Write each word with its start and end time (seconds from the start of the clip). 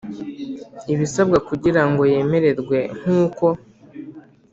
ibisabwa 0.93 1.37
kugira 1.47 1.81
ngo 1.89 2.01
yemererwe 2.11 2.77
nk 2.99 3.07
uko 3.23 3.47